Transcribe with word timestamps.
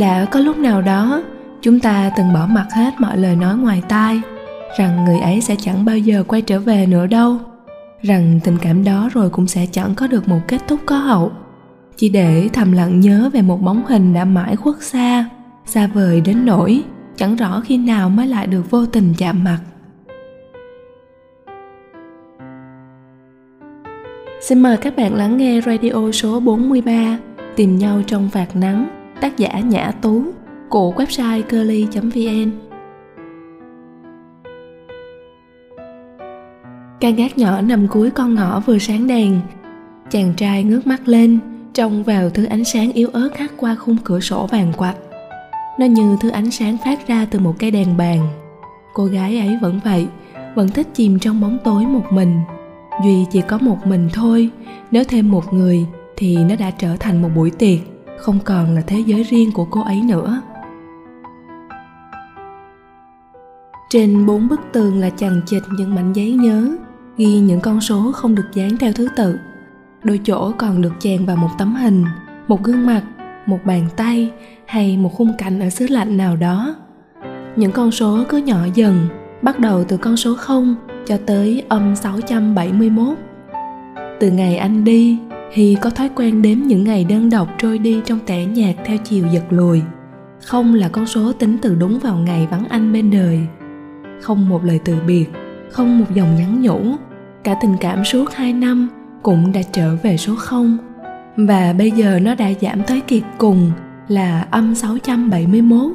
đã 0.00 0.24
có 0.24 0.40
lúc 0.40 0.58
nào 0.58 0.82
đó, 0.82 1.22
chúng 1.62 1.80
ta 1.80 2.10
từng 2.16 2.32
bỏ 2.32 2.46
mặc 2.50 2.66
hết 2.72 2.90
mọi 2.98 3.18
lời 3.18 3.36
nói 3.36 3.56
ngoài 3.56 3.82
tai, 3.88 4.20
rằng 4.78 5.04
người 5.04 5.18
ấy 5.18 5.40
sẽ 5.40 5.56
chẳng 5.58 5.84
bao 5.84 5.98
giờ 5.98 6.24
quay 6.28 6.42
trở 6.42 6.60
về 6.60 6.86
nữa 6.86 7.06
đâu, 7.06 7.38
rằng 8.02 8.40
tình 8.44 8.58
cảm 8.62 8.84
đó 8.84 9.10
rồi 9.14 9.30
cũng 9.30 9.46
sẽ 9.46 9.66
chẳng 9.72 9.94
có 9.94 10.06
được 10.06 10.28
một 10.28 10.40
kết 10.48 10.60
thúc 10.68 10.80
có 10.86 10.96
hậu. 10.96 11.32
Chỉ 11.96 12.08
để 12.08 12.48
thầm 12.52 12.72
lặng 12.72 13.00
nhớ 13.00 13.30
về 13.32 13.42
một 13.42 13.62
bóng 13.62 13.86
hình 13.86 14.14
đã 14.14 14.24
mãi 14.24 14.56
khuất 14.56 14.82
xa 14.82 15.28
xa 15.66 15.86
vời 15.86 16.20
đến 16.20 16.46
nỗi 16.46 16.82
chẳng 17.16 17.36
rõ 17.36 17.62
khi 17.64 17.76
nào 17.76 18.10
mới 18.10 18.26
lại 18.26 18.46
được 18.46 18.70
vô 18.70 18.86
tình 18.86 19.14
chạm 19.18 19.44
mặt. 19.44 19.58
Xin 24.40 24.60
mời 24.60 24.76
các 24.76 24.96
bạn 24.96 25.14
lắng 25.14 25.36
nghe 25.36 25.60
radio 25.60 26.10
số 26.12 26.40
43 26.40 27.18
Tìm 27.56 27.78
nhau 27.78 28.02
trong 28.06 28.28
vạt 28.28 28.56
nắng. 28.56 28.99
Tác 29.20 29.38
giả 29.38 29.60
Nhã 29.60 29.92
Tú 30.02 30.22
Của 30.68 30.92
website 30.92 31.42
curly.vn 31.42 32.50
Căn 37.00 37.16
gác 37.16 37.38
nhỏ 37.38 37.60
nằm 37.60 37.88
cuối 37.88 38.10
con 38.10 38.34
ngõ 38.34 38.60
vừa 38.60 38.78
sáng 38.78 39.06
đèn. 39.06 39.40
Chàng 40.10 40.32
trai 40.36 40.64
ngước 40.64 40.86
mắt 40.86 41.08
lên, 41.08 41.38
Trông 41.74 42.02
vào 42.02 42.30
thứ 42.30 42.44
ánh 42.44 42.64
sáng 42.64 42.92
yếu 42.92 43.08
ớt 43.12 43.38
hắt 43.38 43.52
qua 43.56 43.74
khung 43.74 43.96
cửa 44.04 44.20
sổ 44.20 44.46
vàng 44.46 44.72
quạch 44.76 44.96
Nó 45.78 45.86
như 45.86 46.16
thứ 46.20 46.28
ánh 46.28 46.50
sáng 46.50 46.76
phát 46.84 47.08
ra 47.08 47.26
từ 47.30 47.38
một 47.38 47.54
cây 47.58 47.70
đèn 47.70 47.96
bàn. 47.96 48.28
Cô 48.94 49.04
gái 49.04 49.38
ấy 49.38 49.58
vẫn 49.62 49.80
vậy, 49.84 50.06
Vẫn 50.54 50.68
thích 50.68 50.86
chìm 50.94 51.18
trong 51.18 51.40
bóng 51.40 51.58
tối 51.64 51.86
một 51.86 52.04
mình. 52.12 52.40
Duy 53.04 53.26
chỉ 53.30 53.40
có 53.40 53.58
một 53.58 53.86
mình 53.86 54.08
thôi, 54.12 54.50
nếu 54.90 55.04
thêm 55.04 55.30
một 55.30 55.52
người 55.52 55.86
thì 56.16 56.36
nó 56.36 56.56
đã 56.56 56.70
trở 56.70 56.96
thành 57.00 57.22
một 57.22 57.28
buổi 57.36 57.50
tiệc 57.50 57.78
không 58.20 58.38
còn 58.44 58.74
là 58.74 58.80
thế 58.86 58.98
giới 59.06 59.22
riêng 59.22 59.52
của 59.52 59.64
cô 59.64 59.82
ấy 59.82 60.02
nữa. 60.02 60.42
Trên 63.90 64.26
bốn 64.26 64.48
bức 64.48 64.60
tường 64.72 65.00
là 65.00 65.10
chằng 65.10 65.40
chịt 65.46 65.62
những 65.78 65.94
mảnh 65.94 66.12
giấy 66.12 66.32
nhớ 66.32 66.76
ghi 67.16 67.40
những 67.40 67.60
con 67.60 67.80
số 67.80 68.12
không 68.12 68.34
được 68.34 68.46
dán 68.54 68.76
theo 68.76 68.92
thứ 68.92 69.08
tự. 69.16 69.38
Đôi 70.04 70.20
chỗ 70.24 70.52
còn 70.58 70.82
được 70.82 70.92
chèn 70.98 71.26
vào 71.26 71.36
một 71.36 71.50
tấm 71.58 71.74
hình 71.74 72.04
một 72.48 72.62
gương 72.62 72.86
mặt 72.86 73.02
một 73.46 73.58
bàn 73.64 73.88
tay 73.96 74.32
hay 74.66 74.96
một 74.96 75.12
khung 75.14 75.32
cảnh 75.38 75.60
ở 75.60 75.70
xứ 75.70 75.86
lạnh 75.90 76.16
nào 76.16 76.36
đó. 76.36 76.74
Những 77.56 77.72
con 77.72 77.90
số 77.90 78.24
cứ 78.28 78.36
nhỏ 78.36 78.58
dần 78.74 79.08
bắt 79.42 79.58
đầu 79.58 79.84
từ 79.84 79.96
con 79.96 80.16
số 80.16 80.34
0 80.34 80.76
cho 81.06 81.16
tới 81.26 81.62
âm 81.68 81.96
671. 81.96 83.18
Từ 84.20 84.30
ngày 84.30 84.56
anh 84.56 84.84
đi, 84.84 85.18
Hy 85.50 85.76
có 85.80 85.90
thói 85.90 86.10
quen 86.16 86.42
đếm 86.42 86.58
những 86.58 86.84
ngày 86.84 87.04
đơn 87.04 87.30
độc 87.30 87.48
trôi 87.58 87.78
đi 87.78 88.00
trong 88.04 88.18
tẻ 88.26 88.44
nhạt 88.44 88.74
theo 88.84 88.96
chiều 89.04 89.26
giật 89.32 89.44
lùi. 89.50 89.82
Không 90.44 90.74
là 90.74 90.88
con 90.88 91.06
số 91.06 91.32
tính 91.32 91.58
từ 91.62 91.74
đúng 91.74 91.98
vào 91.98 92.16
ngày 92.16 92.48
vắng 92.50 92.64
anh 92.68 92.92
bên 92.92 93.10
đời. 93.10 93.40
Không 94.20 94.48
một 94.48 94.64
lời 94.64 94.80
từ 94.84 94.96
biệt, 95.06 95.26
không 95.70 95.98
một 95.98 96.04
dòng 96.14 96.36
nhắn 96.36 96.62
nhủ. 96.62 96.80
Cả 97.44 97.54
tình 97.62 97.76
cảm 97.80 98.04
suốt 98.04 98.34
hai 98.34 98.52
năm 98.52 98.88
cũng 99.22 99.52
đã 99.52 99.60
trở 99.72 99.96
về 100.02 100.16
số 100.16 100.34
0. 100.36 100.78
Và 101.36 101.74
bây 101.78 101.90
giờ 101.90 102.18
nó 102.22 102.34
đã 102.34 102.50
giảm 102.60 102.82
tới 102.82 103.00
kiệt 103.00 103.22
cùng 103.38 103.72
là 104.08 104.46
âm 104.50 104.74
671. 104.74 105.92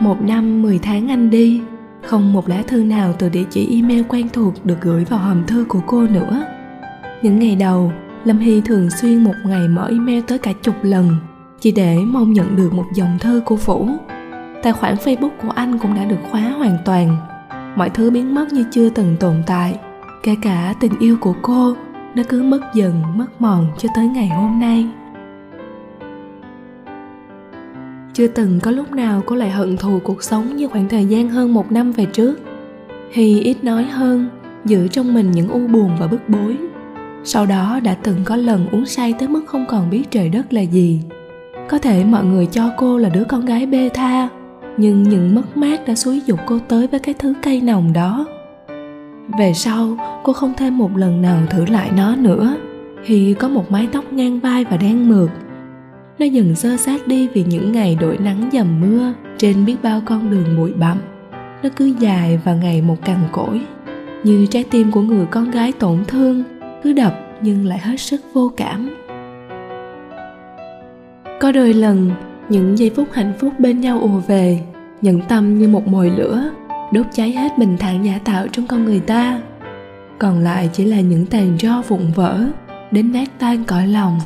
Một 0.00 0.22
năm 0.22 0.62
10 0.62 0.78
tháng 0.78 1.10
anh 1.10 1.30
đi, 1.30 1.60
không 2.02 2.32
một 2.32 2.48
lá 2.48 2.62
thư 2.66 2.84
nào 2.84 3.12
từ 3.18 3.28
địa 3.28 3.44
chỉ 3.50 3.76
email 3.76 4.02
quen 4.08 4.28
thuộc 4.32 4.66
được 4.66 4.80
gửi 4.80 5.04
vào 5.04 5.18
hòm 5.18 5.46
thư 5.46 5.64
của 5.68 5.80
cô 5.86 6.06
nữa 6.06 6.44
những 7.22 7.38
ngày 7.38 7.56
đầu 7.56 7.92
lâm 8.24 8.38
hy 8.38 8.60
thường 8.60 8.90
xuyên 8.90 9.24
một 9.24 9.34
ngày 9.44 9.68
mở 9.68 9.86
email 9.90 10.20
tới 10.20 10.38
cả 10.38 10.52
chục 10.62 10.74
lần, 10.82 11.16
chỉ 11.60 11.72
để 11.72 11.98
mong 12.06 12.32
nhận 12.32 12.56
được 12.56 12.72
một 12.72 12.84
dòng 12.94 13.18
thư 13.20 13.42
của 13.44 13.56
Vũ. 13.56 13.88
tài 14.62 14.72
khoản 14.72 14.94
facebook 14.94 15.30
của 15.42 15.50
anh 15.50 15.78
cũng 15.78 15.94
đã 15.94 16.04
được 16.04 16.18
khóa 16.30 16.40
hoàn 16.40 16.76
toàn. 16.84 17.16
Mọi 17.76 17.90
thứ 17.90 18.10
biến 18.10 18.34
mất 18.34 18.52
như 18.52 18.64
chưa 18.70 18.88
từng 18.88 19.16
tồn 19.20 19.42
tại, 19.46 19.78
kể 20.22 20.36
cả 20.42 20.74
tình 20.80 20.92
yêu 20.98 21.16
của 21.20 21.34
cô, 21.42 21.76
nó 22.14 22.22
cứ 22.28 22.42
mất 22.42 22.60
dần, 22.74 23.02
mất 23.16 23.40
mòn 23.40 23.66
cho 23.78 23.88
tới 23.96 24.06
ngày 24.06 24.28
hôm 24.28 24.60
nay. 24.60 24.86
Chưa 28.12 28.26
từng 28.26 28.60
có 28.60 28.70
lúc 28.70 28.92
nào 28.92 29.22
cô 29.26 29.36
lại 29.36 29.50
hận 29.50 29.76
thù 29.76 30.00
cuộc 30.04 30.22
sống 30.22 30.56
như 30.56 30.68
khoảng 30.68 30.88
thời 30.88 31.04
gian 31.04 31.28
hơn 31.28 31.54
một 31.54 31.72
năm 31.72 31.92
về 31.92 32.06
trước. 32.12 32.36
Hy 33.12 33.40
ít 33.40 33.64
nói 33.64 33.84
hơn, 33.84 34.28
giữ 34.64 34.88
trong 34.88 35.14
mình 35.14 35.30
những 35.30 35.48
u 35.48 35.66
buồn 35.66 35.90
và 36.00 36.06
bức 36.06 36.28
bối 36.28 36.56
sau 37.24 37.46
đó 37.46 37.80
đã 37.82 37.94
từng 37.94 38.16
có 38.24 38.36
lần 38.36 38.68
uống 38.72 38.86
say 38.86 39.14
tới 39.18 39.28
mức 39.28 39.46
không 39.46 39.64
còn 39.68 39.90
biết 39.90 40.10
trời 40.10 40.28
đất 40.28 40.52
là 40.52 40.60
gì. 40.60 41.00
Có 41.68 41.78
thể 41.78 42.04
mọi 42.04 42.24
người 42.24 42.46
cho 42.46 42.70
cô 42.76 42.98
là 42.98 43.08
đứa 43.08 43.24
con 43.24 43.44
gái 43.44 43.66
bê 43.66 43.88
tha, 43.94 44.28
nhưng 44.76 45.02
những 45.02 45.34
mất 45.34 45.56
mát 45.56 45.86
đã 45.86 45.94
xúi 45.94 46.22
dục 46.26 46.40
cô 46.46 46.58
tới 46.68 46.86
với 46.86 47.00
cái 47.00 47.14
thứ 47.18 47.34
cây 47.42 47.60
nồng 47.60 47.92
đó. 47.92 48.26
Về 49.38 49.52
sau, 49.54 49.96
cô 50.22 50.32
không 50.32 50.52
thêm 50.56 50.78
một 50.78 50.96
lần 50.96 51.22
nào 51.22 51.38
thử 51.50 51.64
lại 51.66 51.90
nó 51.96 52.16
nữa 52.16 52.56
khi 53.04 53.34
có 53.34 53.48
một 53.48 53.70
mái 53.70 53.88
tóc 53.92 54.12
ngang 54.12 54.40
vai 54.40 54.64
và 54.64 54.76
đen 54.76 55.08
mượt. 55.08 55.30
Nó 56.18 56.26
dần 56.26 56.54
sơ 56.54 56.76
sát 56.76 57.06
đi 57.06 57.28
vì 57.28 57.44
những 57.44 57.72
ngày 57.72 57.96
đổi 58.00 58.18
nắng 58.18 58.50
dầm 58.52 58.80
mưa 58.80 59.12
trên 59.38 59.64
biết 59.64 59.76
bao 59.82 60.02
con 60.04 60.30
đường 60.30 60.56
bụi 60.56 60.72
bặm. 60.72 60.98
Nó 61.62 61.68
cứ 61.76 61.84
dài 61.98 62.40
và 62.44 62.54
ngày 62.54 62.82
một 62.82 62.96
cằn 63.04 63.18
cỗi, 63.32 63.60
như 64.24 64.46
trái 64.46 64.64
tim 64.70 64.90
của 64.90 65.00
người 65.00 65.26
con 65.26 65.50
gái 65.50 65.72
tổn 65.72 66.04
thương 66.04 66.42
cứ 66.84 66.92
đập 66.92 67.14
nhưng 67.40 67.66
lại 67.66 67.78
hết 67.78 68.00
sức 68.00 68.20
vô 68.32 68.52
cảm. 68.56 68.96
Có 71.40 71.52
đôi 71.52 71.74
lần, 71.74 72.10
những 72.48 72.78
giây 72.78 72.90
phút 72.96 73.08
hạnh 73.12 73.32
phúc 73.38 73.52
bên 73.58 73.80
nhau 73.80 74.00
ùa 74.00 74.20
về, 74.26 74.60
nhận 75.02 75.20
tâm 75.20 75.58
như 75.58 75.68
một 75.68 75.88
mồi 75.88 76.10
lửa, 76.10 76.50
đốt 76.92 77.06
cháy 77.12 77.32
hết 77.32 77.58
bình 77.58 77.76
thản 77.78 78.04
giả 78.04 78.18
tạo 78.24 78.46
trong 78.52 78.66
con 78.66 78.84
người 78.84 79.00
ta. 79.00 79.40
Còn 80.18 80.38
lại 80.38 80.70
chỉ 80.72 80.84
là 80.84 81.00
những 81.00 81.26
tàn 81.26 81.58
tro 81.58 81.82
vụn 81.88 82.12
vỡ, 82.14 82.44
đến 82.90 83.12
nát 83.12 83.28
tan 83.38 83.64
cõi 83.64 83.86
lòng. 83.86 84.20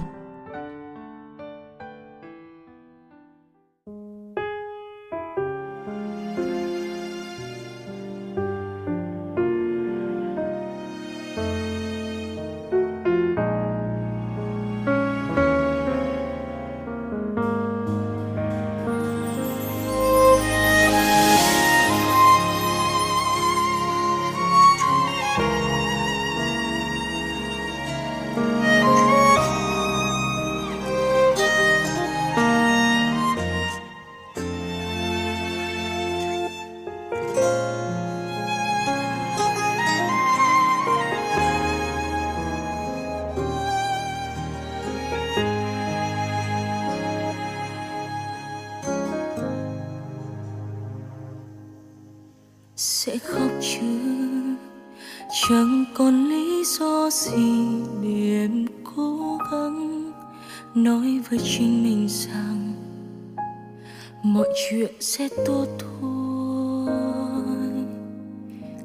Sẽ 65.18 65.28
tốt 65.46 65.66
thôi. 65.78 66.94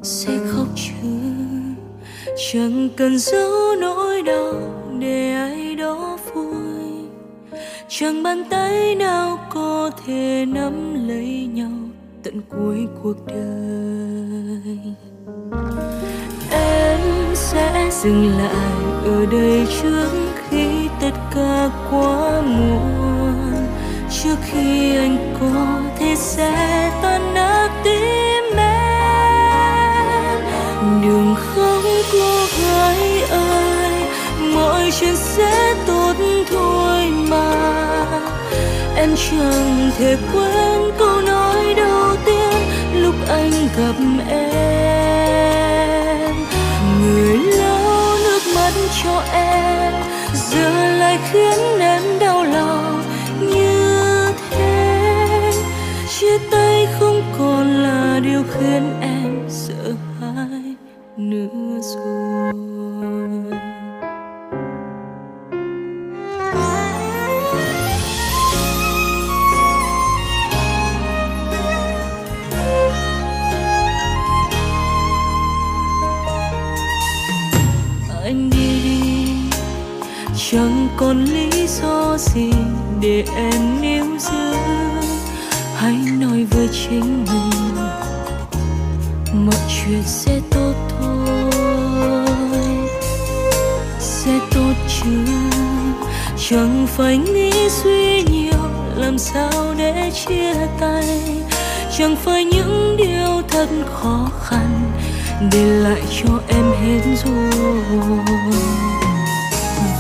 Sẽ 0.02 0.38
khóc 0.48 0.68
chứ. 0.76 1.08
Chẳng 2.52 2.90
cần 2.98 3.20
giấu 3.20 3.76
nỗi 3.82 4.22
đau 4.22 4.54
để 5.00 5.34
ai 5.34 5.76
đó 5.76 6.18
vui. 6.34 7.06
Chẳng 7.88 8.24
bàn 8.24 8.44
tay 8.50 8.96
nào 8.96 9.40
có 9.54 9.92
thể 10.06 10.46
nắm 10.48 11.08
lấy 11.08 11.50
nhau 11.54 11.72
tận 12.24 12.42
cuối 12.50 12.88
cuộc 13.04 13.26
đời. 13.28 14.78
Em 16.52 17.00
sẽ 17.34 17.90
dừng 18.04 18.38
lại 18.38 18.84
ở 19.06 19.26
đây 19.32 19.66
trước 19.82 20.10
khi 20.50 20.88
tất 21.02 21.14
cả 21.36 21.70
quá 21.92 22.42
muộn. 22.42 23.54
Trước 24.24 24.36
khi 24.44 24.96
anh 24.96 25.36
có 25.40 25.83
sẽ 26.38 26.92
tan 27.02 27.34
nát 27.34 27.70
tim 27.84 28.58
em. 28.58 30.42
Đừng 31.02 31.36
khóc 31.36 31.84
cô 32.12 32.46
gái 32.62 33.22
ơi, 33.30 33.94
mọi 34.56 34.92
chuyện 35.00 35.16
sẽ 35.16 35.76
tốt 35.88 36.14
thôi 36.52 37.12
mà. 37.30 37.52
Em 38.96 39.16
chẳng 39.16 39.92
thể 39.98 40.18
quên 40.34 40.92
câu 41.00 41.22
nói 41.22 41.74
đầu 41.78 42.16
tiên 42.26 42.54
lúc 42.94 43.16
anh 43.30 43.52
gặp 43.78 43.96
em. 44.30 45.16
Người 47.02 47.38
lau 47.38 48.16
nước 48.24 48.42
mắt 48.56 48.72
cho 49.04 49.24
em, 49.34 49.94
giờ 50.52 50.96
lại 51.00 51.20
khiến 51.32 51.80
em 51.80 52.02
đau 52.20 52.44
lòng 52.44 53.04
như 53.40 53.73
chia 56.34 56.40
tay 56.52 56.88
không 57.00 57.22
còn 57.40 57.68
là 57.68 58.20
điều 58.24 58.44
khiến 58.54 59.02
em 59.02 59.46
sợ 59.50 59.94
hãi 60.20 60.76
nữa 61.18 61.82
rồi. 61.82 62.54
Anh 78.24 78.50
đi 78.50 78.82
đi, 78.84 79.28
chẳng 80.52 80.88
còn 80.98 81.26
lý 81.26 81.68
do 81.68 82.18
gì 82.18 82.52
để 83.02 83.24
em 83.36 83.82
níu 83.82 84.06
giữ 84.20 84.53
với 86.54 86.70
chính 86.72 87.26
mình. 87.26 87.76
Mọi 89.34 89.56
chuyện 89.68 90.04
sẽ 90.06 90.40
tốt 90.52 90.74
thôi. 90.90 91.54
Sẽ 94.00 94.40
tốt 94.52 94.74
chứ. 94.88 95.26
Chẳng 96.50 96.88
phải 96.88 97.18
nghĩ 97.18 97.70
suy 97.70 98.24
nhiều, 98.24 98.70
làm 98.96 99.18
sao 99.18 99.74
để 99.78 100.12
chia 100.26 100.54
tay? 100.80 101.20
Chẳng 101.98 102.16
phải 102.16 102.46
những 102.46 102.98
điều 102.98 103.42
thật 103.48 103.68
khó 103.94 104.30
khăn 104.44 104.92
để 105.52 105.66
lại 105.66 106.02
cho 106.22 106.40
em 106.48 106.72
hết 106.82 107.02
rồi. 107.26 108.20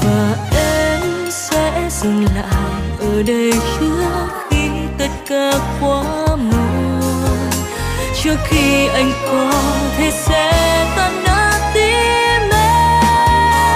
Và 0.04 0.36
em 0.56 1.02
sẽ 1.32 1.90
dừng 2.02 2.26
lại 2.36 2.82
ở 3.00 3.24
đây 3.24 3.52
trước 3.80 4.43
tất 4.98 5.10
cả 5.30 5.52
quá 5.82 6.04
muộn. 6.28 7.50
Trước 8.24 8.36
khi 8.48 8.88
anh 8.88 9.12
có 9.32 9.52
thể 9.98 10.12
sẽ 10.12 10.52
tan 10.96 11.24
nát 11.24 11.72
tim 11.74 12.50
em, 12.52 13.70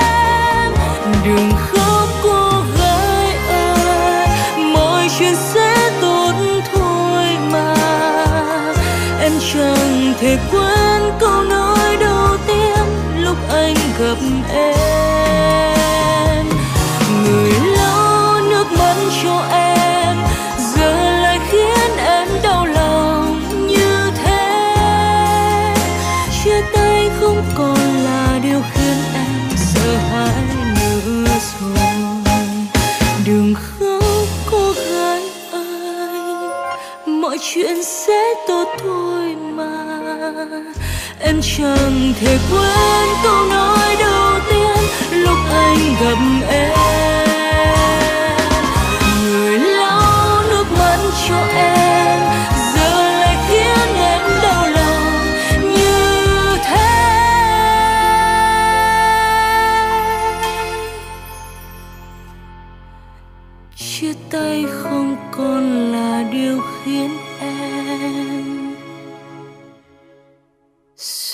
đừng 1.25 1.51
khóc 1.57 2.09
cô 2.23 2.63
gái 2.79 3.37
ơi, 3.49 4.27
mọi 4.73 5.09
chuyện 5.19 5.35
sẽ 5.35 5.91
tốt 6.01 6.33
thôi 6.73 7.25
mà. 7.51 7.75
Em 9.21 9.31
chẳng 9.53 10.13
thể 10.19 10.37
quên 10.51 11.11
câu 11.19 11.43
nói 11.43 11.97
đầu 11.99 12.37
tiên 12.47 12.79
lúc 13.17 13.37
anh 13.49 13.75
gặp 13.99 14.17
em. 14.53 15.76
Chẳng 41.55 42.13
thể 42.19 42.37
quên 42.51 43.09
câu 43.23 43.45
nói 43.45 43.76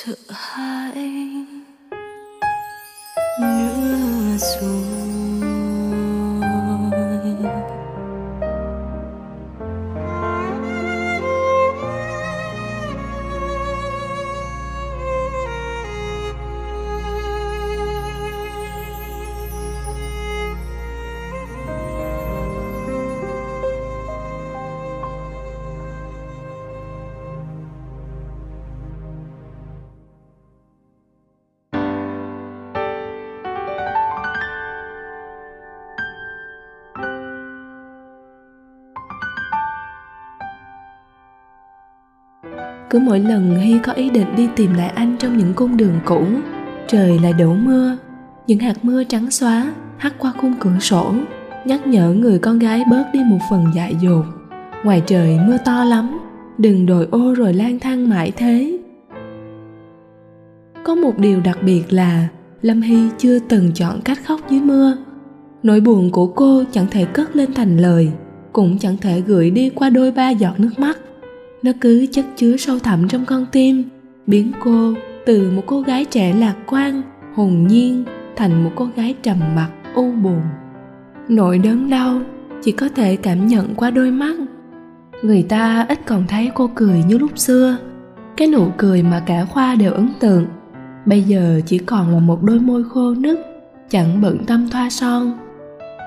sợ 0.05 0.15
hãi. 0.29 1.45
Nữa 3.41 4.37
rồi 4.37 5.02
cứ 42.93 42.99
mỗi 42.99 43.19
lần 43.19 43.55
hy 43.55 43.79
có 43.79 43.93
ý 43.93 44.09
định 44.09 44.27
đi 44.37 44.49
tìm 44.55 44.73
lại 44.73 44.89
anh 44.89 45.15
trong 45.19 45.37
những 45.37 45.53
cung 45.53 45.77
đường 45.77 45.99
cũ, 46.05 46.25
trời 46.87 47.19
lại 47.19 47.33
đổ 47.33 47.53
mưa. 47.53 47.97
Những 48.47 48.59
hạt 48.59 48.85
mưa 48.85 49.03
trắng 49.03 49.31
xóa, 49.31 49.73
hắt 49.97 50.13
qua 50.19 50.33
khung 50.41 50.53
cửa 50.59 50.79
sổ, 50.79 51.13
nhắc 51.65 51.87
nhở 51.87 52.13
người 52.13 52.39
con 52.39 52.59
gái 52.59 52.83
bớt 52.91 53.03
đi 53.13 53.19
một 53.25 53.37
phần 53.49 53.65
dại 53.75 53.95
dột. 54.01 54.25
Ngoài 54.83 55.03
trời 55.05 55.39
mưa 55.47 55.57
to 55.65 55.83
lắm, 55.83 56.19
đừng 56.57 56.85
đồi 56.85 57.07
ô 57.11 57.33
rồi 57.33 57.53
lang 57.53 57.79
thang 57.79 58.09
mãi 58.09 58.31
thế. 58.31 58.79
Có 60.83 60.95
một 60.95 61.17
điều 61.17 61.39
đặc 61.39 61.57
biệt 61.63 61.83
là 61.93 62.27
lâm 62.61 62.81
hy 62.81 63.09
chưa 63.17 63.39
từng 63.39 63.71
chọn 63.73 64.01
cách 64.01 64.19
khóc 64.25 64.39
dưới 64.49 64.61
mưa. 64.61 64.97
Nỗi 65.63 65.79
buồn 65.79 66.11
của 66.11 66.27
cô 66.27 66.63
chẳng 66.71 66.87
thể 66.91 67.05
cất 67.05 67.35
lên 67.35 67.53
thành 67.53 67.77
lời, 67.77 68.11
cũng 68.51 68.77
chẳng 68.77 68.97
thể 68.97 69.21
gửi 69.21 69.51
đi 69.51 69.69
qua 69.69 69.89
đôi 69.89 70.11
ba 70.11 70.29
giọt 70.29 70.59
nước 70.59 70.79
mắt 70.79 70.97
nó 71.63 71.71
cứ 71.81 72.05
chất 72.11 72.25
chứa 72.35 72.57
sâu 72.57 72.79
thẳm 72.79 73.07
trong 73.07 73.25
con 73.25 73.45
tim. 73.51 73.83
Biến 74.27 74.51
cô 74.63 74.93
từ 75.25 75.51
một 75.51 75.63
cô 75.65 75.81
gái 75.81 76.05
trẻ 76.05 76.33
lạc 76.33 76.55
quan, 76.67 77.01
hồn 77.35 77.67
nhiên, 77.67 78.03
thành 78.35 78.63
một 78.63 78.71
cô 78.75 78.89
gái 78.95 79.15
trầm 79.23 79.37
mặc, 79.55 79.69
u 79.95 80.11
buồn. 80.11 80.41
Nỗi 81.29 81.57
đớn 81.57 81.89
đau 81.89 82.21
chỉ 82.63 82.71
có 82.71 82.89
thể 82.95 83.15
cảm 83.15 83.47
nhận 83.47 83.75
qua 83.75 83.89
đôi 83.89 84.11
mắt. 84.11 84.35
Người 85.21 85.43
ta 85.43 85.85
ít 85.89 85.99
còn 86.05 86.27
thấy 86.27 86.51
cô 86.55 86.69
cười 86.75 87.03
như 87.07 87.17
lúc 87.17 87.37
xưa. 87.37 87.77
Cái 88.37 88.47
nụ 88.47 88.67
cười 88.77 89.03
mà 89.03 89.23
cả 89.25 89.45
khoa 89.45 89.75
đều 89.75 89.93
ấn 89.93 90.09
tượng. 90.19 90.45
Bây 91.05 91.21
giờ 91.21 91.61
chỉ 91.65 91.77
còn 91.77 92.13
là 92.13 92.19
một 92.19 92.43
đôi 92.43 92.59
môi 92.59 92.83
khô 92.83 93.13
nứt, 93.13 93.39
chẳng 93.89 94.21
bận 94.21 94.37
tâm 94.47 94.69
thoa 94.69 94.89
son. 94.89 95.37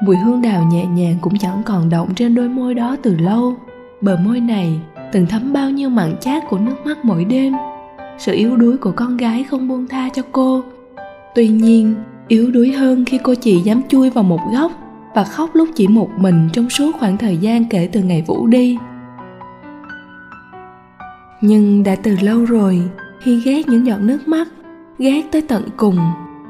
Mùi 0.02 0.16
hương 0.16 0.42
đào 0.42 0.68
nhẹ 0.72 0.86
nhàng 0.86 1.16
cũng 1.20 1.38
chẳng 1.38 1.62
còn 1.64 1.88
động 1.88 2.14
trên 2.14 2.34
đôi 2.34 2.48
môi 2.48 2.74
đó 2.74 2.96
từ 3.02 3.16
lâu. 3.16 3.54
Bờ 4.00 4.16
môi 4.16 4.40
này 4.40 4.80
từng 5.12 5.26
thấm 5.26 5.52
bao 5.52 5.70
nhiêu 5.70 5.88
mặn 5.88 6.16
chát 6.20 6.42
của 6.48 6.58
nước 6.58 6.76
mắt 6.84 7.04
mỗi 7.04 7.24
đêm. 7.24 7.52
Sự 8.18 8.32
yếu 8.32 8.56
đuối 8.56 8.76
của 8.76 8.92
con 8.96 9.16
gái 9.16 9.44
không 9.44 9.68
buông 9.68 9.86
tha 9.88 10.08
cho 10.14 10.22
cô. 10.32 10.62
Tuy 11.34 11.48
nhiên, 11.48 11.94
yếu 12.28 12.50
đuối 12.50 12.72
hơn 12.72 13.04
khi 13.04 13.18
cô 13.22 13.34
chỉ 13.34 13.60
dám 13.60 13.82
chui 13.88 14.10
vào 14.10 14.24
một 14.24 14.40
góc 14.52 14.72
và 15.14 15.24
khóc 15.24 15.50
lúc 15.54 15.68
chỉ 15.74 15.88
một 15.88 16.10
mình 16.16 16.48
trong 16.52 16.70
suốt 16.70 16.96
khoảng 16.98 17.16
thời 17.16 17.36
gian 17.36 17.64
kể 17.64 17.88
từ 17.92 18.02
ngày 18.02 18.24
vũ 18.26 18.46
đi. 18.46 18.78
Nhưng 21.40 21.82
đã 21.82 21.96
từ 22.02 22.16
lâu 22.20 22.44
rồi, 22.44 22.82
khi 23.20 23.40
ghét 23.44 23.68
những 23.68 23.86
giọt 23.86 23.98
nước 24.00 24.28
mắt, 24.28 24.48
ghét 24.98 25.22
tới 25.32 25.42
tận 25.42 25.62
cùng, 25.76 25.98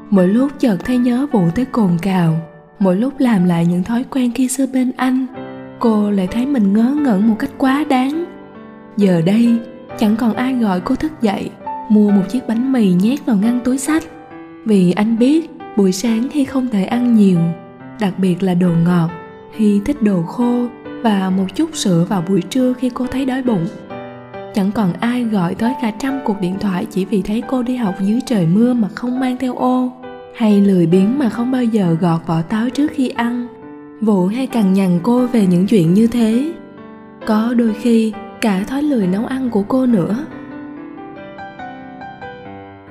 mỗi 0.09 0.27
lúc 0.27 0.51
chợt 0.59 0.77
thấy 0.85 0.97
nhớ 0.97 1.27
vụ 1.31 1.41
tới 1.55 1.65
cồn 1.65 1.91
cào, 2.01 2.33
mỗi 2.79 2.95
lúc 2.95 3.13
làm 3.19 3.45
lại 3.45 3.65
những 3.65 3.83
thói 3.83 4.05
quen 4.09 4.31
khi 4.35 4.47
xưa 4.47 4.65
bên 4.73 4.91
anh, 4.97 5.25
cô 5.79 6.11
lại 6.11 6.27
thấy 6.31 6.45
mình 6.45 6.73
ngớ 6.73 6.95
ngẩn 7.01 7.27
một 7.29 7.35
cách 7.39 7.51
quá 7.57 7.85
đáng 7.89 8.25
giờ 8.97 9.21
đây, 9.25 9.59
chẳng 9.99 10.15
còn 10.15 10.33
ai 10.33 10.53
gọi 10.53 10.81
cô 10.81 10.95
thức 10.95 11.11
dậy, 11.21 11.49
mua 11.89 12.11
một 12.11 12.23
chiếc 12.29 12.47
bánh 12.47 12.71
mì 12.71 12.93
nhét 12.93 13.25
vào 13.25 13.37
ngăn 13.37 13.59
túi 13.63 13.77
sách. 13.77 14.03
Vì 14.65 14.91
anh 14.91 15.19
biết 15.19 15.51
buổi 15.77 15.91
sáng 15.91 16.27
khi 16.31 16.45
không 16.45 16.67
thể 16.67 16.83
ăn 16.83 17.15
nhiều, 17.15 17.39
đặc 17.99 18.13
biệt 18.19 18.43
là 18.43 18.53
đồ 18.53 18.69
ngọt, 18.85 19.09
khi 19.51 19.81
thích 19.85 20.01
đồ 20.01 20.21
khô 20.21 20.67
và 21.03 21.07
và 21.07 21.29
một 21.29 21.45
chút 21.55 21.75
sữa 21.75 22.05
vào 22.09 22.23
buổi 22.29 22.41
trưa 22.41 22.73
khi 22.73 22.89
cô 22.89 23.07
thấy 23.07 23.25
đói 23.25 23.43
bụng. 23.43 23.67
Chẳng 24.53 24.71
còn 24.71 24.93
ai 24.93 25.23
gọi 25.23 25.55
tới 25.55 25.73
cả 25.81 25.91
trăm 25.99 26.19
cuộc 26.25 26.41
điện 26.41 26.55
thoại 26.59 26.85
chỉ 26.91 27.05
vì 27.05 27.21
thấy 27.21 27.43
cô 27.47 27.63
đi 27.63 27.75
học 27.75 27.95
dưới 28.01 28.19
trời 28.25 28.47
mưa 28.47 28.73
mà 28.73 28.87
không 28.95 29.19
mang 29.19 29.37
theo 29.37 29.55
ô, 29.55 29.91
hay 30.35 30.61
lười 30.61 30.85
biếng 30.85 31.19
mà 31.19 31.29
không 31.29 31.51
bao 31.51 31.63
giờ 31.63 31.97
gọt 32.01 32.21
vỏ 32.27 32.41
táo 32.41 32.69
trước 32.69 32.87
khi 32.95 33.09
ăn. 33.09 33.47
Vụ 34.01 34.27
hay 34.27 34.47
cằn 34.47 34.73
nhằn 34.73 34.99
cô 35.03 35.27
về 35.27 35.45
những 35.45 35.67
chuyện 35.67 35.93
như 35.93 36.07
thế. 36.07 36.51
Có 37.25 37.53
đôi 37.53 37.73
khi 37.73 38.13
cả 38.41 38.63
thói 38.67 38.83
lười 38.83 39.07
nấu 39.07 39.25
ăn 39.25 39.49
của 39.49 39.63
cô 39.63 39.85
nữa. 39.85 40.25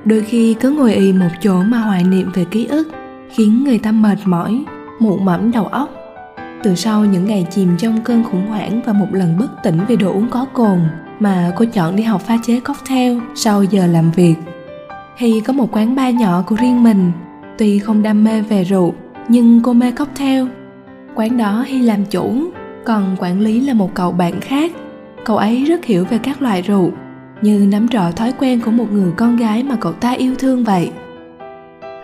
Đôi 0.05 0.21
khi 0.21 0.53
cứ 0.53 0.71
ngồi 0.71 0.93
y 0.93 1.13
một 1.13 1.29
chỗ 1.41 1.63
mà 1.63 1.77
hoài 1.77 2.03
niệm 2.03 2.31
về 2.33 2.45
ký 2.45 2.65
ức, 2.65 2.87
khiến 3.29 3.63
người 3.63 3.79
ta 3.79 3.91
mệt 3.91 4.17
mỏi, 4.25 4.63
mụ 4.99 5.17
mẫm 5.17 5.51
đầu 5.51 5.65
óc. 5.65 5.89
Từ 6.63 6.75
sau 6.75 7.05
những 7.05 7.25
ngày 7.25 7.47
chìm 7.51 7.77
trong 7.77 8.01
cơn 8.03 8.23
khủng 8.23 8.47
hoảng 8.47 8.81
và 8.85 8.93
một 8.93 9.07
lần 9.11 9.37
bất 9.39 9.63
tỉnh 9.63 9.79
vì 9.87 9.95
đồ 9.95 10.11
uống 10.11 10.29
có 10.29 10.45
cồn 10.53 10.79
mà 11.19 11.51
cô 11.55 11.65
chọn 11.73 11.95
đi 11.95 12.03
học 12.03 12.21
pha 12.21 12.37
chế 12.43 12.59
cocktail 12.59 13.17
sau 13.35 13.63
giờ 13.63 13.87
làm 13.87 14.11
việc. 14.11 14.35
Hy 15.17 15.41
có 15.41 15.53
một 15.53 15.69
quán 15.71 15.95
bar 15.95 16.15
nhỏ 16.15 16.43
của 16.47 16.55
riêng 16.55 16.83
mình, 16.83 17.11
tuy 17.57 17.79
không 17.79 18.03
đam 18.03 18.23
mê 18.23 18.41
về 18.41 18.63
rượu, 18.63 18.93
nhưng 19.27 19.61
cô 19.63 19.73
mê 19.73 19.91
cocktail. 19.91 20.45
Quán 21.15 21.37
đó 21.37 21.63
Hy 21.67 21.81
làm 21.81 22.05
chủ, 22.05 22.43
còn 22.85 23.15
quản 23.19 23.39
lý 23.39 23.61
là 23.61 23.73
một 23.73 23.93
cậu 23.93 24.11
bạn 24.11 24.41
khác 24.41 24.71
cậu 25.27 25.37
ấy 25.37 25.65
rất 25.65 25.85
hiểu 25.85 26.05
về 26.05 26.17
các 26.17 26.41
loại 26.41 26.61
rượu 26.61 26.91
như 27.41 27.67
nắm 27.71 27.87
rõ 27.87 28.11
thói 28.11 28.33
quen 28.39 28.61
của 28.65 28.71
một 28.71 28.91
người 28.91 29.11
con 29.17 29.37
gái 29.37 29.63
mà 29.63 29.75
cậu 29.75 29.93
ta 29.93 30.11
yêu 30.11 30.35
thương 30.39 30.63
vậy. 30.63 30.91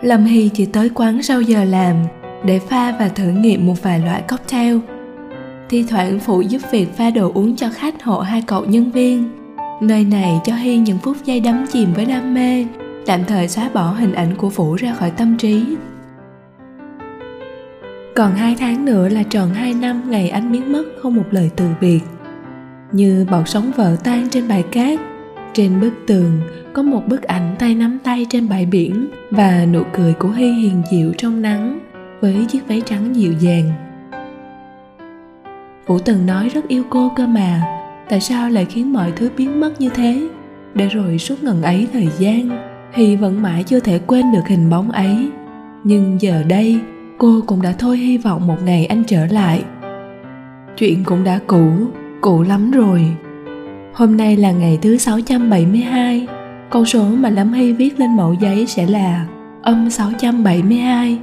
Lâm 0.02 0.24
hy 0.24 0.48
chỉ 0.48 0.66
tới 0.66 0.90
quán 0.94 1.22
sau 1.22 1.40
giờ 1.40 1.64
làm 1.64 1.96
để 2.44 2.58
pha 2.58 2.92
và 2.98 3.08
thử 3.08 3.24
nghiệm 3.24 3.66
một 3.66 3.82
vài 3.82 3.98
loại 3.98 4.22
cocktail. 4.22 4.76
Thi 5.68 5.84
thoảng 5.88 6.18
phụ 6.20 6.40
giúp 6.40 6.62
việc 6.70 6.96
pha 6.96 7.10
đồ 7.10 7.32
uống 7.34 7.56
cho 7.56 7.68
khách 7.74 8.02
hộ 8.02 8.20
hai 8.20 8.42
cậu 8.46 8.64
nhân 8.64 8.90
viên. 8.90 9.30
Nơi 9.80 10.04
này 10.04 10.40
cho 10.44 10.54
hy 10.54 10.76
những 10.76 10.98
phút 10.98 11.16
giây 11.24 11.40
đắm 11.40 11.64
chìm 11.72 11.88
với 11.94 12.04
đam 12.04 12.34
mê, 12.34 12.66
tạm 13.06 13.20
thời 13.24 13.48
xóa 13.48 13.70
bỏ 13.74 13.92
hình 13.92 14.12
ảnh 14.12 14.34
của 14.36 14.48
vũ 14.48 14.74
ra 14.74 14.94
khỏi 14.94 15.10
tâm 15.10 15.36
trí. 15.36 15.64
Còn 18.16 18.34
hai 18.34 18.56
tháng 18.58 18.84
nữa 18.84 19.08
là 19.08 19.22
tròn 19.22 19.50
hai 19.54 19.74
năm 19.74 20.10
ngày 20.10 20.28
anh 20.28 20.52
biến 20.52 20.72
mất 20.72 20.84
không 21.02 21.14
một 21.14 21.26
lời 21.30 21.50
từ 21.56 21.66
biệt 21.80 22.00
như 22.94 23.26
bọt 23.30 23.48
sóng 23.48 23.72
vỡ 23.76 23.96
tan 24.04 24.28
trên 24.30 24.48
bãi 24.48 24.62
cát. 24.62 25.00
Trên 25.52 25.80
bức 25.80 25.92
tường 26.06 26.40
có 26.72 26.82
một 26.82 27.02
bức 27.08 27.22
ảnh 27.22 27.56
tay 27.58 27.74
nắm 27.74 27.98
tay 28.04 28.26
trên 28.30 28.48
bãi 28.48 28.66
biển 28.66 29.08
và 29.30 29.66
nụ 29.72 29.82
cười 29.92 30.12
của 30.12 30.30
hy 30.30 30.52
hiền 30.52 30.82
dịu 30.90 31.12
trong 31.18 31.42
nắng 31.42 31.78
với 32.20 32.46
chiếc 32.48 32.68
váy 32.68 32.82
trắng 32.86 33.16
dịu 33.16 33.32
dàng. 33.32 33.70
Vũ 35.86 35.98
từng 35.98 36.26
nói 36.26 36.48
rất 36.48 36.68
yêu 36.68 36.82
cô 36.90 37.12
cơ 37.16 37.26
mà, 37.26 37.62
tại 38.08 38.20
sao 38.20 38.50
lại 38.50 38.64
khiến 38.64 38.92
mọi 38.92 39.12
thứ 39.16 39.30
biến 39.36 39.60
mất 39.60 39.80
như 39.80 39.88
thế? 39.88 40.28
Để 40.74 40.88
rồi 40.88 41.18
suốt 41.18 41.42
ngần 41.42 41.62
ấy 41.62 41.88
thời 41.92 42.08
gian, 42.18 42.48
hy 42.92 43.16
vẫn 43.16 43.42
mãi 43.42 43.62
chưa 43.62 43.80
thể 43.80 43.98
quên 44.06 44.32
được 44.32 44.42
hình 44.48 44.70
bóng 44.70 44.90
ấy. 44.90 45.30
Nhưng 45.84 46.20
giờ 46.20 46.42
đây, 46.48 46.80
cô 47.18 47.40
cũng 47.46 47.62
đã 47.62 47.74
thôi 47.78 47.98
hy 47.98 48.18
vọng 48.18 48.46
một 48.46 48.56
ngày 48.64 48.86
anh 48.86 49.04
trở 49.06 49.26
lại. 49.26 49.64
Chuyện 50.76 51.04
cũng 51.04 51.24
đã 51.24 51.40
cũ 51.46 51.70
cũ 52.24 52.42
lắm 52.42 52.70
rồi. 52.70 53.16
Hôm 53.94 54.16
nay 54.16 54.36
là 54.36 54.52
ngày 54.52 54.78
thứ 54.82 54.98
672 54.98 56.26
con 56.70 56.84
số 56.84 57.04
mà 57.04 57.30
Lâm 57.30 57.52
Hy 57.52 57.72
viết 57.72 58.00
lên 58.00 58.16
mẫu 58.16 58.34
giấy 58.40 58.66
sẽ 58.66 58.86
là 58.86 59.26
âm 59.62 59.90
672 59.90 61.18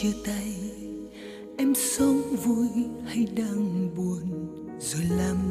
chia 0.00 0.12
tay 0.24 0.54
em 1.56 1.74
sống 1.74 2.22
vui 2.44 2.68
hay 3.06 3.26
đang 3.36 3.88
buồn 3.96 4.46
rồi 4.80 5.02
làm 5.16 5.49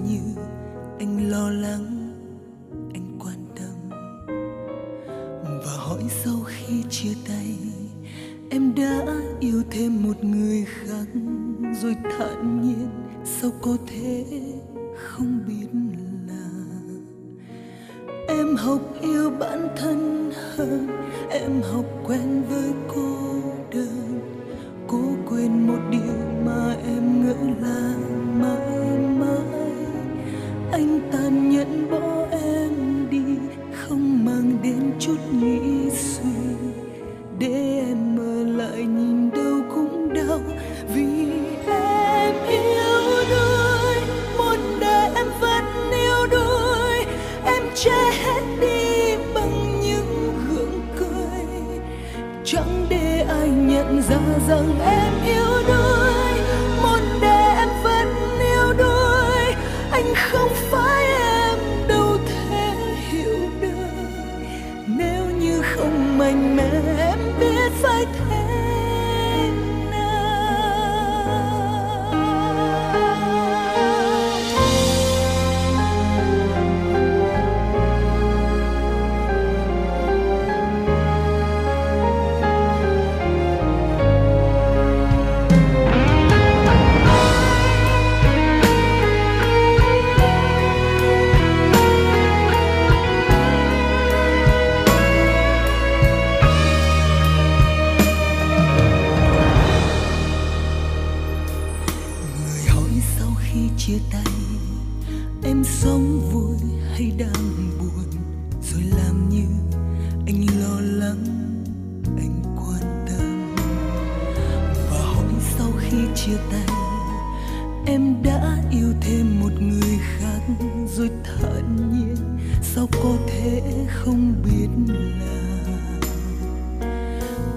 có 123.10 123.16
thể 123.28 123.62
không 123.88 124.34
biết 124.46 124.70
là 124.88 125.66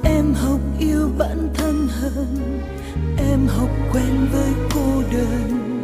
em 0.05 0.35
học 0.35 0.61
yêu 0.79 1.09
bản 1.19 1.49
thân 1.55 1.89
hơn, 1.91 2.61
em 3.31 3.47
học 3.47 3.69
quen 3.93 4.27
với 4.33 4.51
cô 4.75 5.03
đơn. 5.13 5.79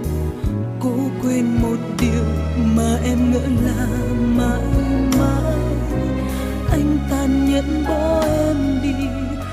Cố 0.80 0.96
quên 1.22 1.44
một 1.62 1.76
điều 2.00 2.25
mà 2.76 2.98
em 3.04 3.32
ngỡ 3.32 3.46
là 3.64 3.87
mãi 4.37 4.64
mãi. 5.18 5.58
Anh 6.70 6.98
tàn 7.10 7.50
nhẫn 7.52 7.84
bỏ 7.88 8.20
em 8.20 8.56
đi, 8.82 9.06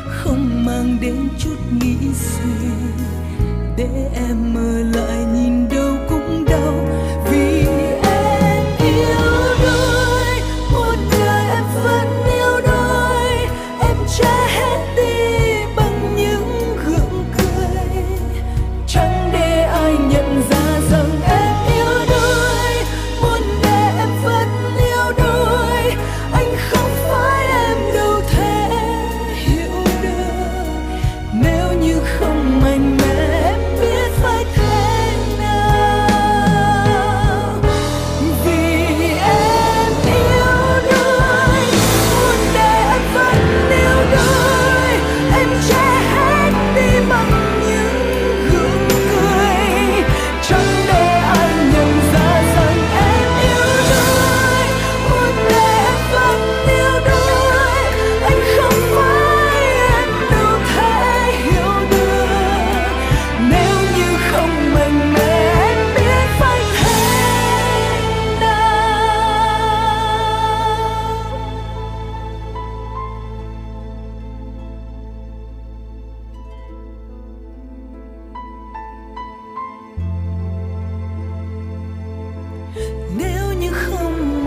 không 0.07 0.65
mang 0.65 0.97
đến 1.01 1.27
chút 1.39 1.57
nghĩ 1.81 1.95
gì. 2.13 2.69
Để 3.77 4.09
em 4.27 4.53
mơ 4.53 4.81
lại 4.93 5.25
nhìn 5.33 5.69
đâu 5.69 5.95
cũng 6.09 6.45
đau. 6.45 6.84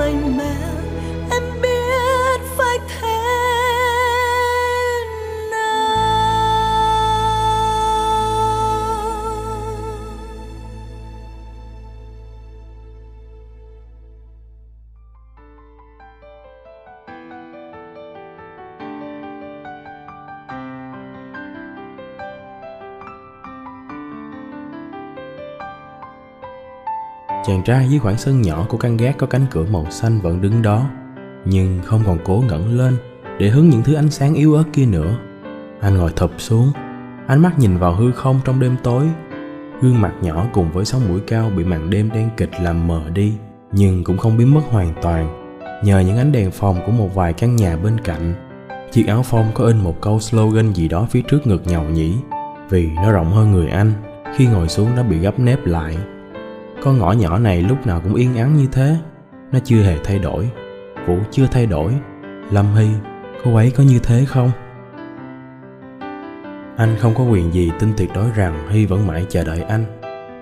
Không 0.09 0.37
mạnh 0.37 0.78
Chàng 27.59 27.65
trai 27.65 27.89
dưới 27.89 27.99
khoảng 27.99 28.19
sân 28.19 28.43
nhỏ 28.43 28.67
của 28.69 28.79
căn 28.79 28.97
gác 28.97 29.19
có 29.19 29.27
cánh 29.27 29.47
cửa 29.51 29.65
màu 29.73 29.87
xanh 29.91 30.21
vẫn 30.21 30.41
đứng 30.41 30.63
đó, 30.63 30.87
nhưng 31.45 31.81
không 31.85 32.03
còn 32.07 32.19
cố 32.25 32.45
ngẩng 32.49 32.79
lên 32.79 32.97
để 33.39 33.49
hứng 33.49 33.69
những 33.69 33.83
thứ 33.83 33.95
ánh 33.95 34.11
sáng 34.11 34.35
yếu 34.35 34.55
ớt 34.55 34.65
kia 34.73 34.87
nữa. 34.87 35.19
Anh 35.81 35.99
ngồi 35.99 36.13
thụp 36.17 36.31
xuống, 36.39 36.73
ánh 37.27 37.43
mắt 37.43 37.59
nhìn 37.59 37.79
vào 37.79 37.95
hư 37.95 38.13
không 38.13 38.41
trong 38.45 38.61
đêm 38.61 38.77
tối. 38.83 39.07
Gương 39.83 40.01
mặt 40.01 40.13
nhỏ 40.23 40.47
cùng 40.53 40.73
với 40.73 40.85
sóng 40.85 41.09
mũi 41.09 41.21
cao 41.27 41.51
bị 41.57 41.65
màn 41.65 41.91
đêm 41.91 42.11
đen 42.15 42.31
kịch 42.37 42.51
làm 42.63 42.87
mờ 42.87 43.03
đi, 43.15 43.33
nhưng 43.73 44.05
cũng 44.05 44.19
không 44.19 44.37
biến 44.37 44.55
mất 44.55 44.63
hoàn 44.71 44.95
toàn. 45.03 45.53
Nhờ 45.85 46.01
những 46.01 46.19
ánh 46.19 46.33
đèn 46.33 46.51
phòng 46.51 46.81
của 46.87 46.93
một 46.93 47.15
vài 47.15 47.33
căn 47.33 47.57
nhà 47.57 47.77
bên 47.77 48.01
cạnh, 48.01 48.35
chiếc 48.93 49.07
áo 49.07 49.23
phông 49.23 49.47
có 49.55 49.65
in 49.65 49.79
một 49.79 50.01
câu 50.01 50.21
slogan 50.21 50.73
gì 50.73 50.89
đó 50.89 51.07
phía 51.11 51.23
trước 51.23 51.47
ngực 51.47 51.63
nhàu 51.67 51.85
nhĩ, 51.85 52.15
vì 52.71 52.91
nó 52.97 53.13
rộng 53.13 53.33
hơn 53.33 53.53
người 53.53 53.69
anh, 53.69 53.93
khi 54.37 54.47
ngồi 54.47 54.69
xuống 54.69 54.97
nó 54.97 55.03
bị 55.03 55.19
gấp 55.19 55.39
nếp 55.39 55.67
lại 55.67 55.97
con 56.83 56.99
ngõ 56.99 57.13
nhỏ 57.13 57.39
này 57.39 57.63
lúc 57.63 57.87
nào 57.87 58.01
cũng 58.01 58.15
yên 58.15 58.37
ắng 58.37 58.55
như 58.55 58.67
thế. 58.73 58.97
Nó 59.53 59.59
chưa 59.65 59.83
hề 59.83 59.97
thay 60.05 60.19
đổi. 60.19 60.51
Vũ 61.07 61.19
chưa 61.31 61.47
thay 61.47 61.67
đổi. 61.67 61.95
Lâm 62.51 62.75
hy, 62.75 62.89
cô 63.45 63.57
ấy 63.57 63.71
có 63.71 63.85
như 63.85 63.99
thế 63.99 64.25
không? 64.25 64.51
Anh 66.77 66.97
không 66.99 67.15
có 67.15 67.25
quyền 67.25 67.53
gì 67.53 67.71
tin 67.81 67.93
tuyệt 67.97 68.11
đối 68.15 68.31
rằng 68.35 68.69
hy 68.71 68.87
vẫn 68.87 69.07
mãi 69.07 69.27
chờ 69.29 69.45
đợi 69.45 69.63
anh. 69.63 69.85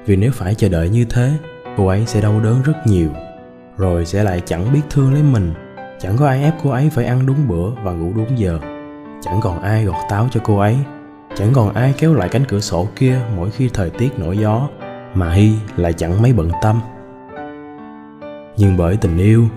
Vì 0.06 0.16
nếu 0.16 0.30
phải 0.34 0.54
chờ 0.54 0.68
đợi 0.68 0.88
như 0.88 1.04
thế, 1.04 1.32
cô 1.76 1.86
ấy 1.86 2.06
sẽ 2.06 2.20
đau 2.20 2.40
đớn 2.40 2.62
rất 2.64 2.86
nhiều. 2.86 3.08
Rồi 3.78 4.06
sẽ 4.06 4.24
lại 4.24 4.42
chẳng 4.46 4.72
biết 4.72 4.80
thương 4.90 5.12
lấy 5.12 5.22
mình. 5.22 5.54
Chẳng 6.00 6.16
có 6.16 6.26
ai 6.26 6.42
ép 6.42 6.54
cô 6.62 6.70
ấy 6.70 6.90
phải 6.90 7.04
ăn 7.04 7.26
đúng 7.26 7.48
bữa 7.48 7.70
và 7.82 7.92
ngủ 7.92 8.12
đúng 8.16 8.38
giờ. 8.38 8.58
Chẳng 9.22 9.40
còn 9.42 9.62
ai 9.62 9.84
gọt 9.84 9.96
táo 10.08 10.28
cho 10.30 10.40
cô 10.44 10.58
ấy. 10.58 10.76
Chẳng 11.34 11.52
còn 11.52 11.74
ai 11.74 11.94
kéo 11.98 12.14
lại 12.14 12.28
cánh 12.28 12.44
cửa 12.48 12.60
sổ 12.60 12.88
kia 12.96 13.20
mỗi 13.36 13.50
khi 13.50 13.70
thời 13.74 13.90
tiết 13.90 14.18
nổi 14.18 14.38
gió 14.38 14.68
mà 15.16 15.30
hy 15.30 15.52
lại 15.76 15.92
chẳng 15.92 16.22
mấy 16.22 16.32
bận 16.32 16.50
tâm. 16.62 16.80
Nhưng 18.56 18.76
bởi 18.76 18.96
tình 18.96 19.18
yêu, 19.18 19.48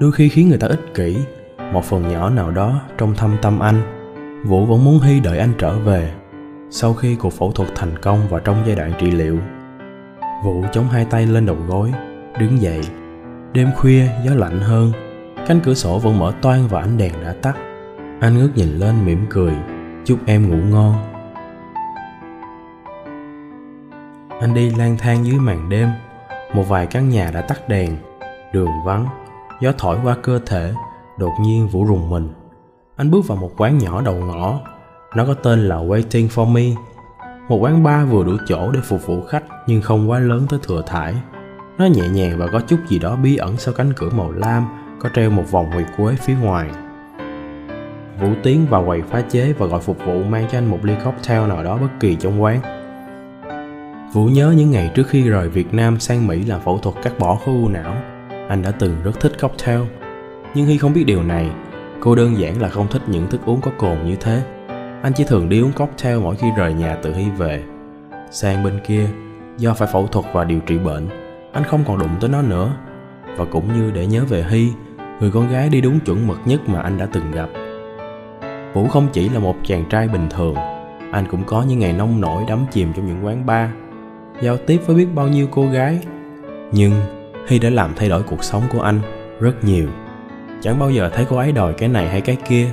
đôi 0.00 0.12
khi 0.12 0.28
khiến 0.28 0.48
người 0.48 0.58
ta 0.58 0.66
ích 0.66 0.94
kỷ, 0.94 1.18
một 1.72 1.84
phần 1.84 2.08
nhỏ 2.08 2.30
nào 2.30 2.50
đó 2.50 2.80
trong 2.98 3.14
thâm 3.14 3.36
tâm 3.42 3.58
anh, 3.58 3.82
vũ 4.44 4.66
vẫn 4.66 4.84
muốn 4.84 5.00
hy 5.00 5.20
đợi 5.20 5.38
anh 5.38 5.52
trở 5.58 5.78
về 5.78 6.12
sau 6.70 6.94
khi 6.94 7.14
cuộc 7.14 7.32
phẫu 7.32 7.52
thuật 7.52 7.68
thành 7.74 7.98
công 7.98 8.28
và 8.30 8.40
trong 8.40 8.62
giai 8.66 8.76
đoạn 8.76 8.92
trị 8.98 9.10
liệu. 9.10 9.38
Vũ 10.44 10.64
chống 10.72 10.88
hai 10.88 11.04
tay 11.04 11.26
lên 11.26 11.46
đầu 11.46 11.56
gối, 11.68 11.92
đứng 12.40 12.60
dậy. 12.60 12.80
Đêm 13.52 13.70
khuya, 13.76 14.08
gió 14.24 14.34
lạnh 14.34 14.60
hơn, 14.60 14.92
cánh 15.46 15.60
cửa 15.60 15.74
sổ 15.74 15.98
vẫn 15.98 16.18
mở 16.18 16.32
toang 16.42 16.68
và 16.68 16.80
ánh 16.80 16.98
đèn 16.98 17.12
đã 17.24 17.34
tắt. 17.42 17.56
Anh 18.20 18.38
ngước 18.38 18.56
nhìn 18.56 18.68
lên 18.68 18.94
mỉm 19.06 19.26
cười, 19.30 19.52
chúc 20.04 20.18
em 20.26 20.48
ngủ 20.48 20.56
ngon. 20.56 21.15
Anh 24.40 24.54
đi 24.54 24.70
lang 24.70 24.96
thang 24.98 25.26
dưới 25.26 25.38
màn 25.38 25.68
đêm, 25.68 25.88
một 26.54 26.62
vài 26.68 26.86
căn 26.86 27.08
nhà 27.08 27.30
đã 27.34 27.40
tắt 27.40 27.68
đèn, 27.68 27.96
đường 28.52 28.70
vắng, 28.84 29.06
gió 29.60 29.72
thổi 29.78 29.98
qua 30.04 30.16
cơ 30.22 30.40
thể, 30.46 30.72
đột 31.18 31.32
nhiên 31.40 31.68
vũ 31.68 31.84
rùng 31.84 32.10
mình. 32.10 32.28
Anh 32.96 33.10
bước 33.10 33.26
vào 33.26 33.38
một 33.38 33.50
quán 33.56 33.78
nhỏ 33.78 34.00
đầu 34.00 34.14
ngõ, 34.14 34.60
nó 35.16 35.24
có 35.26 35.34
tên 35.34 35.68
là 35.68 35.76
waiting 35.76 36.28
for 36.28 36.46
me. 36.46 36.62
Một 37.48 37.56
quán 37.56 37.82
bar 37.82 38.08
vừa 38.08 38.24
đủ 38.24 38.36
chỗ 38.46 38.72
để 38.72 38.80
phục 38.80 39.06
vụ 39.06 39.22
khách 39.22 39.44
nhưng 39.66 39.82
không 39.82 40.10
quá 40.10 40.18
lớn 40.18 40.46
tới 40.50 40.58
thừa 40.62 40.82
thải. 40.86 41.14
Nó 41.78 41.86
nhẹ 41.86 42.08
nhàng 42.08 42.38
và 42.38 42.46
có 42.46 42.60
chút 42.60 42.76
gì 42.88 42.98
đó 42.98 43.16
bí 43.16 43.36
ẩn 43.36 43.56
sau 43.56 43.74
cánh 43.74 43.92
cửa 43.96 44.10
màu 44.10 44.32
lam, 44.32 44.66
có 45.00 45.08
treo 45.14 45.30
một 45.30 45.50
vòng 45.50 45.70
nguyệt 45.70 45.86
quế 45.96 46.14
phía 46.14 46.34
ngoài. 46.42 46.70
Vũ 48.20 48.28
tiến 48.42 48.66
vào 48.70 48.84
quầy 48.86 49.02
phá 49.02 49.20
chế 49.20 49.52
và 49.52 49.66
gọi 49.66 49.80
phục 49.80 49.96
vụ 50.06 50.22
mang 50.22 50.46
cho 50.52 50.58
anh 50.58 50.66
một 50.66 50.78
ly 50.82 50.94
cocktail 51.04 51.48
nào 51.48 51.64
đó 51.64 51.76
bất 51.76 51.90
kỳ 52.00 52.16
trong 52.16 52.42
quán. 52.42 52.75
Vũ 54.16 54.24
nhớ 54.24 54.54
những 54.56 54.70
ngày 54.70 54.90
trước 54.94 55.08
khi 55.08 55.28
rời 55.28 55.48
Việt 55.48 55.74
Nam 55.74 56.00
sang 56.00 56.26
Mỹ 56.26 56.44
làm 56.44 56.60
phẫu 56.60 56.78
thuật 56.78 56.96
cắt 57.02 57.18
bỏ 57.18 57.34
khối 57.34 57.54
u 57.54 57.68
não. 57.68 57.94
Anh 58.48 58.62
đã 58.62 58.70
từng 58.70 58.96
rất 59.04 59.20
thích 59.20 59.32
cocktail. 59.40 59.80
Nhưng 60.54 60.66
Hy 60.66 60.78
không 60.78 60.92
biết 60.92 61.04
điều 61.06 61.22
này, 61.22 61.50
cô 62.00 62.14
đơn 62.14 62.38
giản 62.38 62.62
là 62.62 62.68
không 62.68 62.88
thích 62.88 63.02
những 63.06 63.26
thức 63.26 63.40
uống 63.46 63.60
có 63.60 63.70
cồn 63.78 63.98
như 64.04 64.16
thế. 64.16 64.42
Anh 65.02 65.12
chỉ 65.16 65.24
thường 65.24 65.48
đi 65.48 65.60
uống 65.60 65.72
cocktail 65.72 66.18
mỗi 66.18 66.36
khi 66.36 66.46
rời 66.56 66.72
nhà 66.72 66.96
từ 67.02 67.14
Hy 67.14 67.30
về. 67.30 67.62
Sang 68.30 68.64
bên 68.64 68.80
kia, 68.86 69.08
do 69.58 69.74
phải 69.74 69.88
phẫu 69.92 70.06
thuật 70.06 70.26
và 70.32 70.44
điều 70.44 70.60
trị 70.60 70.78
bệnh, 70.78 71.08
anh 71.52 71.64
không 71.64 71.84
còn 71.86 71.98
đụng 71.98 72.16
tới 72.20 72.30
nó 72.30 72.42
nữa. 72.42 72.76
Và 73.36 73.44
cũng 73.44 73.68
như 73.72 73.90
để 73.90 74.06
nhớ 74.06 74.24
về 74.28 74.44
Hy, 74.48 74.72
người 75.20 75.30
con 75.30 75.52
gái 75.52 75.68
đi 75.68 75.80
đúng 75.80 76.00
chuẩn 76.00 76.26
mực 76.26 76.38
nhất 76.44 76.68
mà 76.68 76.80
anh 76.80 76.98
đã 76.98 77.08
từng 77.12 77.30
gặp. 77.30 77.48
Vũ 78.74 78.88
không 78.88 79.08
chỉ 79.12 79.28
là 79.28 79.38
một 79.38 79.56
chàng 79.64 79.84
trai 79.90 80.08
bình 80.08 80.26
thường, 80.30 80.54
anh 81.12 81.24
cũng 81.30 81.44
có 81.44 81.62
những 81.62 81.78
ngày 81.78 81.92
nông 81.92 82.20
nổi 82.20 82.44
đắm 82.48 82.58
chìm 82.70 82.92
trong 82.96 83.06
những 83.06 83.26
quán 83.26 83.46
bar, 83.46 83.70
giao 84.42 84.56
tiếp 84.56 84.80
với 84.86 84.96
biết 84.96 85.06
bao 85.14 85.28
nhiêu 85.28 85.46
cô 85.50 85.66
gái. 85.66 85.98
Nhưng 86.72 86.92
Hy 87.46 87.58
đã 87.58 87.70
làm 87.70 87.92
thay 87.96 88.08
đổi 88.08 88.22
cuộc 88.22 88.44
sống 88.44 88.62
của 88.72 88.80
anh 88.80 89.00
rất 89.40 89.64
nhiều. 89.64 89.88
Chẳng 90.60 90.78
bao 90.78 90.90
giờ 90.90 91.10
thấy 91.14 91.26
cô 91.28 91.36
ấy 91.36 91.52
đòi 91.52 91.74
cái 91.74 91.88
này 91.88 92.08
hay 92.08 92.20
cái 92.20 92.36
kia. 92.48 92.70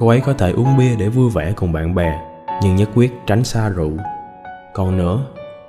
Cô 0.00 0.08
ấy 0.08 0.20
có 0.20 0.32
thể 0.32 0.52
uống 0.52 0.76
bia 0.78 0.96
để 0.98 1.08
vui 1.08 1.30
vẻ 1.30 1.52
cùng 1.56 1.72
bạn 1.72 1.94
bè, 1.94 2.20
nhưng 2.62 2.76
nhất 2.76 2.88
quyết 2.94 3.12
tránh 3.26 3.44
xa 3.44 3.68
rượu. 3.68 3.92
Còn 4.74 4.96
nữa, 4.96 5.26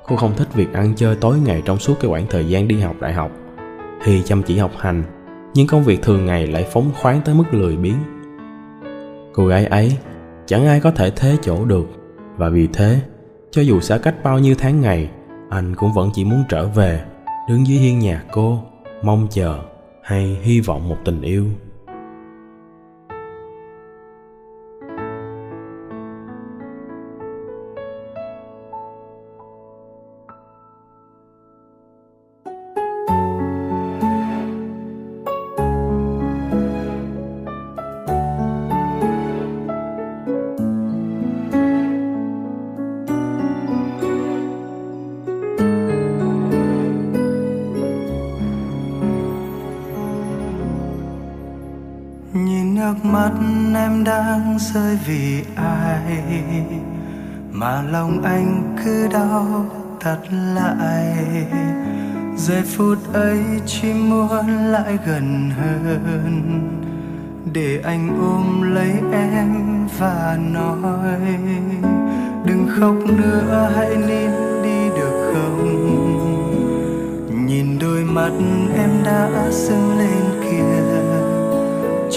cô 0.08 0.16
không 0.16 0.36
thích 0.38 0.54
việc 0.54 0.74
ăn 0.74 0.94
chơi 0.96 1.16
tối 1.16 1.38
ngày 1.46 1.62
trong 1.66 1.78
suốt 1.78 1.94
cái 2.00 2.10
khoảng 2.10 2.28
thời 2.30 2.48
gian 2.48 2.68
đi 2.68 2.80
học 2.80 2.96
đại 3.00 3.14
học. 3.14 3.32
Hy 4.06 4.22
chăm 4.22 4.44
chỉ 4.44 4.58
học 4.58 4.72
hành, 4.78 5.04
nhưng 5.54 5.68
công 5.68 5.84
việc 5.84 6.02
thường 6.02 6.26
ngày 6.26 6.48
lại 6.48 6.68
phóng 6.72 6.92
khoáng 7.02 7.22
tới 7.26 7.36
mức 7.36 7.44
lười 7.52 7.78
biếng. 7.78 7.98
Cô 9.34 9.48
gái 9.48 9.66
ấy 9.66 9.98
chẳng 10.46 10.66
ai 10.66 10.80
có 10.80 10.92
thể 10.92 11.12
thế 11.16 11.38
chỗ 11.42 11.66
được 11.66 11.88
và 12.38 12.50
vì 12.50 12.68
thế 12.74 13.00
cho 13.52 13.62
dù 13.62 13.82
xa 13.82 13.98
cách 13.98 14.16
bao 14.24 14.40
nhiêu 14.40 14.56
tháng 14.58 14.82
ngày, 14.82 15.10
anh 15.50 15.76
cũng 15.76 15.94
vẫn 15.94 16.10
chỉ 16.14 16.24
muốn 16.24 16.44
trở 16.50 16.68
về, 16.68 17.04
đứng 17.50 17.68
dưới 17.68 17.78
hiên 17.78 18.00
nhà 18.00 18.24
cô, 18.32 18.64
mong 19.04 19.28
chờ 19.32 19.60
hay 20.04 20.38
hy 20.42 20.60
vọng 20.60 20.90
một 20.90 20.98
tình 21.06 21.22
yêu. 21.22 21.46
Đang 54.04 54.58
rơi 54.60 54.98
vì 55.08 55.44
ai 55.56 56.24
mà 57.52 57.82
lòng 57.82 58.22
anh 58.24 58.76
cứ 58.86 59.08
đau 59.08 59.66
thật 60.00 60.20
lại. 60.56 61.16
Giây 62.38 62.62
phút 62.62 62.98
ấy 63.14 63.40
chỉ 63.66 63.94
muốn 63.94 64.48
lại 64.48 64.98
gần 65.06 65.52
hơn, 65.58 66.42
để 67.54 67.82
anh 67.84 68.20
ôm 68.22 68.62
lấy 68.76 68.94
em 69.12 69.88
và 70.00 70.38
nói, 70.52 71.38
đừng 72.46 72.68
khóc 72.80 72.96
nữa, 73.18 73.72
hãy 73.76 73.96
nín 73.96 74.32
đi 74.64 74.90
được 74.98 75.34
không? 75.34 75.72
Nhìn 77.48 77.80
đôi 77.80 78.04
mắt 78.04 78.32
em 78.76 78.90
đã 79.06 79.30
sưng 79.52 79.98
lên 79.98 80.24
kia 80.44 80.81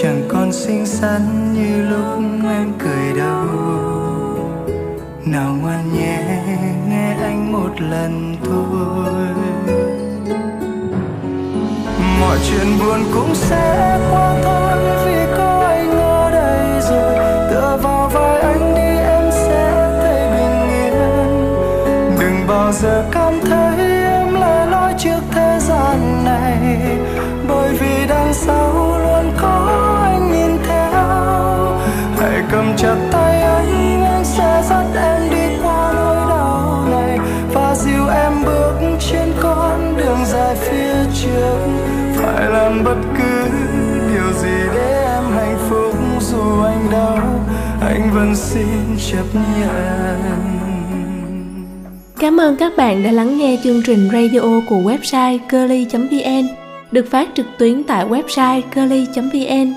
chẳng 0.05 0.23
còn 0.27 0.51
xinh 0.51 0.85
xắn 0.85 1.53
như 1.53 1.89
lúc 1.89 2.05
em 2.49 2.73
cười 2.79 3.13
đâu 3.17 3.47
nào 5.25 5.55
ngoan 5.61 5.93
nhé, 5.93 6.19
nghe 6.89 7.15
anh 7.23 7.51
một 7.51 7.81
lần 7.81 8.35
thôi. 8.45 9.13
Mọi 12.19 12.37
chuyện 12.49 12.67
buồn 12.79 12.99
cũng 13.13 13.35
sẽ 13.35 13.99
qua 14.11 14.35
thôi, 14.43 14.71
vì 15.05 15.33
có 15.37 15.65
anh 15.67 15.91
ở 15.91 16.31
đây 16.31 16.81
rồi. 16.81 17.15
Tựa 17.49 17.79
vào 17.83 18.09
vai 18.13 18.41
anh 18.41 18.75
đi, 18.75 19.03
em 19.03 19.31
sẽ 19.31 19.71
thấy 20.01 20.29
bình 20.31 20.69
yên. 20.69 20.93
Đừng 22.19 22.47
bao 22.47 22.71
giờ 22.71 23.05
cảm 23.11 23.33
thấy 23.41 23.77
em 24.03 24.33
lẻ 24.33 24.65
loi 24.65 24.93
trước 24.97 25.21
thế 25.31 25.59
gian 25.61 26.25
này. 26.25 26.77
Bởi 27.47 27.73
vì 27.79 28.07
đằng 28.07 28.33
sau 28.33 28.74
xin 48.55 48.67
chấp 49.11 49.25
nhận 49.33 50.19
Cảm 52.19 52.41
ơn 52.41 52.55
các 52.55 52.73
bạn 52.77 53.03
đã 53.03 53.11
lắng 53.11 53.37
nghe 53.37 53.59
chương 53.63 53.81
trình 53.83 54.09
radio 54.13 54.61
của 54.69 54.75
website 54.75 55.39
curly.vn 55.51 56.47
được 56.91 57.05
phát 57.11 57.29
trực 57.35 57.45
tuyến 57.57 57.83
tại 57.83 58.05
website 58.05 58.61
curly.vn. 58.75 59.73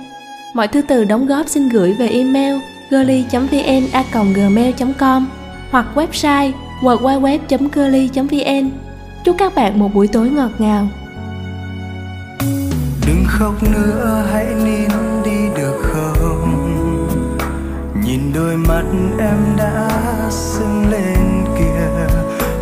Mọi 0.55 0.69
thư 0.69 0.83
từ 0.83 1.05
đóng 1.05 1.27
góp 1.27 1.49
xin 1.49 1.69
gửi 1.69 1.93
về 1.93 2.09
email 2.09 2.57
curly.vn@gmail.com 2.91 5.27
hoặc 5.71 5.87
website 5.95 6.53
www.curly.vn. 6.83 8.71
Chúc 9.25 9.37
các 9.39 9.55
bạn 9.55 9.79
một 9.79 9.95
buổi 9.95 10.07
tối 10.07 10.31
ngọt 10.31 10.51
ngào 10.59 10.89
đừng 13.07 13.25
khóc 13.29 13.63
nữa 13.63 14.27
hãy 14.33 14.47
nín 14.65 15.08
đôi 18.39 18.57
mắt 18.57 18.83
em 19.19 19.57
đã 19.57 19.89
sưng 20.31 20.91
lên 20.91 21.45
kìa. 21.59 22.07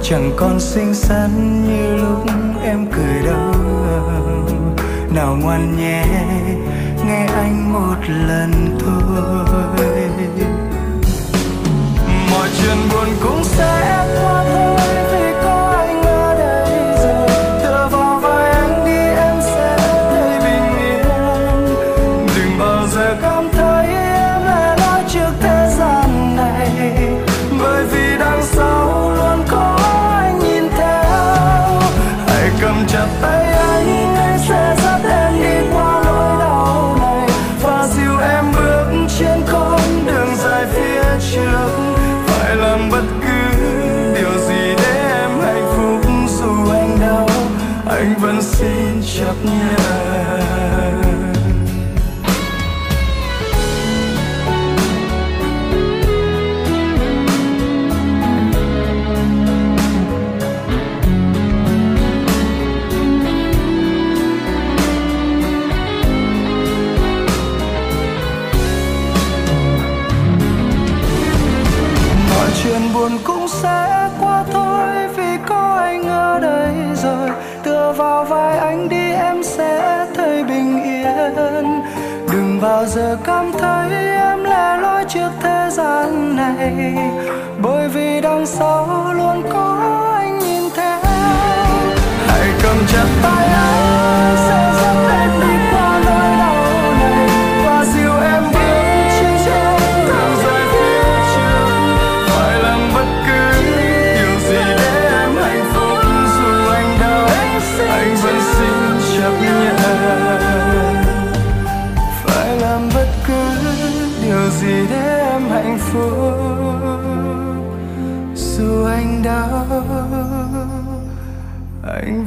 Chẳng 0.03 0.33
còn 0.37 0.61
xinh 0.61 0.95
xắn 0.95 1.31
như 1.69 1.97
lúc 1.97 2.25
em 2.65 2.87
cười 2.93 3.23
đâu. 3.25 3.53
Nào 5.15 5.37
ngoan 5.43 5.77
nhé, 5.79 6.05
nghe 7.07 7.27
anh 7.27 7.73
một 7.73 7.97
lần 8.09 8.79
thôi. 8.81 9.87
Mọi 12.31 12.49
chuyện 12.59 12.77
buồn 12.93 13.09
cũng 13.23 13.45
sẽ 13.45 13.66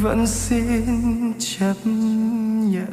vẫn 0.02 0.28
xin 0.28 1.34
chấp 1.40 1.76
nhận. 1.86 2.90